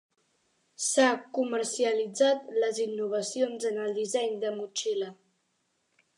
S'ha 0.85 1.09
comercialitzat 1.37 2.49
les 2.65 2.81
innovacions 2.87 3.69
en 3.73 3.79
el 3.85 3.95
disseny 4.01 4.35
de 4.47 4.55
motxilla. 4.59 5.13